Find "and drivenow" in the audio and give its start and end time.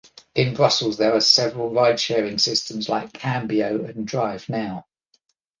3.85-4.85